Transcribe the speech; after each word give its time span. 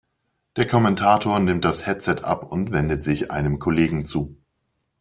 Der 0.55 0.67
Kommentator 0.67 1.37
nimmt 1.39 1.63
das 1.63 1.85
Headset 1.85 2.23
ab 2.23 2.51
und 2.51 2.71
wendet 2.71 3.03
sich 3.03 3.29
einem 3.29 3.59
Kollegen 3.59 4.03
zu. 4.03 4.35